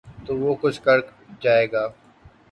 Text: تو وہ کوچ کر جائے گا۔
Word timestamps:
تو 0.25 0.31
وہ 0.37 0.51
کوچ 0.61 0.75
کر 0.85 0.97
جائے 1.41 1.65
گا۔ 1.71 1.83